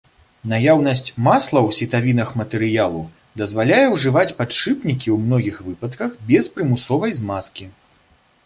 [0.51, 3.03] Наяўнасць масла ў сітавінах матэрыялу
[3.41, 7.65] дазваляе ўжываць падшыпнікі ў многіх выпадках без прымусовай змазкі.